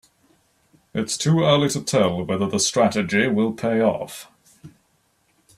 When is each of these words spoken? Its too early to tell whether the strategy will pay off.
Its 0.95 1.15
too 1.15 1.41
early 1.43 1.69
to 1.69 1.79
tell 1.79 2.25
whether 2.25 2.47
the 2.49 2.57
strategy 2.59 3.27
will 3.27 3.53
pay 3.53 3.81
off. 3.83 4.31